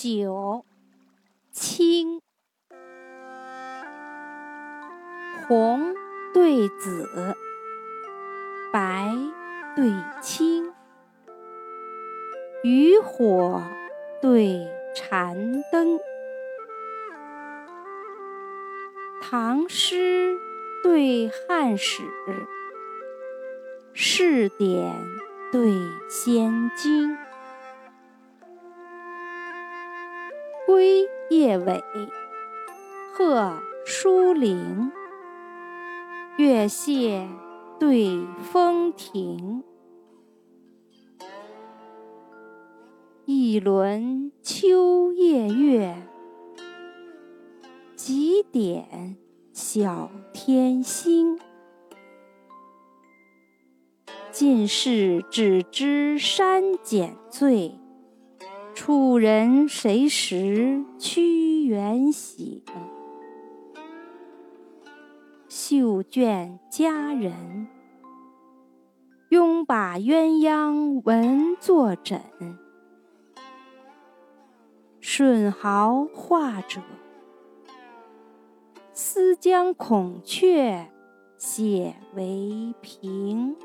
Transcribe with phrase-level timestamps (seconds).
[0.00, 0.64] 九，
[1.50, 2.20] 青，
[5.48, 5.92] 红
[6.32, 7.34] 对紫，
[8.72, 9.12] 白
[9.74, 9.92] 对
[10.22, 10.72] 青，
[12.62, 13.60] 渔火
[14.22, 15.98] 对禅灯，
[19.20, 20.38] 唐诗
[20.84, 22.04] 对汉史，
[23.92, 24.94] 试点
[25.50, 25.72] 对
[26.08, 27.18] 仙经。
[30.68, 31.82] 归夜尾，
[33.14, 34.92] 鹤疏林。
[36.36, 37.26] 月榭
[37.80, 38.22] 对
[38.52, 39.64] 风亭，
[43.24, 45.96] 一轮秋夜月，
[47.96, 49.16] 几点
[49.54, 51.40] 小天星。
[54.30, 57.80] 尽是只知山减醉。
[58.80, 62.62] 楚人谁识屈原醒？
[65.48, 67.66] 绣卷佳人，
[69.30, 72.22] 拥把鸳鸯纹作枕。
[75.00, 76.80] 舜毫画者，
[78.92, 80.88] 思将孔雀
[81.36, 83.56] 写为屏。